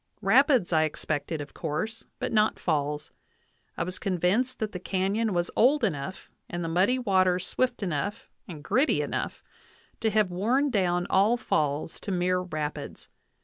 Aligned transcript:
Rapids 0.23 0.73
I 0.73 0.81
expected 0.81 1.41
of 1.41 1.53
course, 1.53 2.05
but 2.17 2.31
not 2.33 2.57
falls. 2.57 3.11
I 3.77 3.83
was 3.83 3.99
convinced 3.99 4.57
that 4.57 4.71
the 4.71 4.79
canyon 4.79 5.31
was 5.31 5.51
old 5.55 5.83
enough 5.83 6.31
and 6.49 6.63
the 6.63 6.67
muddy 6.67 6.97
water 6.97 7.37
swift 7.37 7.83
enough 7.83 8.27
and 8.47 8.63
gritty 8.63 9.03
enough 9.03 9.43
to 9.99 10.09
have 10.09 10.31
worn 10.31 10.71
down 10.71 11.05
all 11.11 11.37
falls 11.37 11.99
to 11.99 12.11
mere 12.11 12.39
rapids. 12.39 13.09